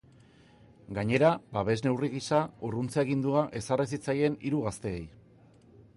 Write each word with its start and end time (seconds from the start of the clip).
Gainera, 0.97 1.29
babes 1.57 1.83
neurri 1.87 2.09
gisa, 2.15 2.39
urruntze 2.69 3.03
agindua 3.03 3.47
ezarri 3.61 3.89
zitzaien 3.95 4.43
hiru 4.49 4.67
gazteei. 4.69 5.09